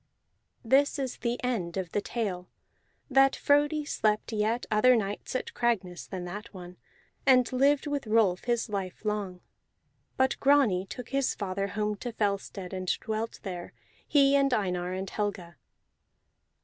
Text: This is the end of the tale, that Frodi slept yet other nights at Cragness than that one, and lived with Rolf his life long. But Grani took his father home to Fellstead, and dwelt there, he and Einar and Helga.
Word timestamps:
This 0.65 0.97
is 0.97 1.17
the 1.17 1.39
end 1.43 1.77
of 1.77 1.91
the 1.91 2.01
tale, 2.01 2.49
that 3.07 3.35
Frodi 3.35 3.85
slept 3.85 4.33
yet 4.33 4.65
other 4.71 4.95
nights 4.95 5.35
at 5.35 5.53
Cragness 5.53 6.07
than 6.09 6.25
that 6.25 6.51
one, 6.55 6.77
and 7.23 7.53
lived 7.53 7.85
with 7.85 8.07
Rolf 8.07 8.45
his 8.45 8.67
life 8.67 9.05
long. 9.05 9.41
But 10.17 10.39
Grani 10.39 10.87
took 10.87 11.09
his 11.09 11.35
father 11.35 11.67
home 11.67 11.97
to 11.97 12.11
Fellstead, 12.11 12.73
and 12.73 12.87
dwelt 12.99 13.41
there, 13.43 13.73
he 14.07 14.35
and 14.35 14.51
Einar 14.55 14.91
and 14.91 15.07
Helga. 15.07 15.57